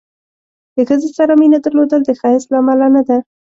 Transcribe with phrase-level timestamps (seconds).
[0.75, 3.17] د ښځې سره مینه درلودل د ښایست له امله نه ده.